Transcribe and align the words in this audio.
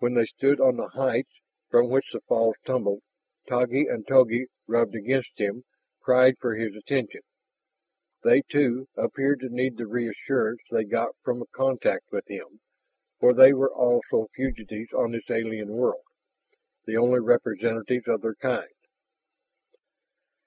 When 0.00 0.12
they 0.12 0.26
stood 0.26 0.60
on 0.60 0.76
the 0.76 0.88
heights 0.90 1.32
from 1.70 1.88
which 1.88 2.12
the 2.12 2.20
falls 2.20 2.56
tumbled, 2.66 3.00
Taggi 3.48 3.86
and 3.88 4.06
Togi 4.06 4.48
rubbed 4.66 4.94
against 4.94 5.38
him, 5.38 5.64
cried 6.02 6.36
for 6.38 6.56
his 6.56 6.74
attention. 6.76 7.22
They, 8.22 8.42
too, 8.42 8.86
appeared 8.98 9.40
to 9.40 9.48
need 9.48 9.78
the 9.78 9.86
reassurance 9.86 10.60
they 10.70 10.84
got 10.84 11.16
from 11.22 11.42
contact 11.54 12.12
with 12.12 12.26
him, 12.28 12.60
for 13.18 13.32
they 13.32 13.54
were 13.54 13.72
also 13.72 14.28
fugitives 14.34 14.92
on 14.92 15.12
this 15.12 15.30
alien 15.30 15.68
world, 15.70 16.04
the 16.84 16.98
only 16.98 17.20
representatives 17.20 18.06
of 18.08 18.20
their 18.20 18.34
kind. 18.34 18.68